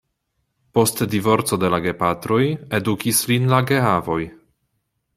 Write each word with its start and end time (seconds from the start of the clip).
Post 0.77 1.03
divorco 1.11 1.59
de 1.65 1.71
la 1.75 1.79
gepatroj 1.85 2.41
edukis 2.81 3.23
lin 3.33 3.49
la 3.55 3.63
geavoj. 3.73 4.21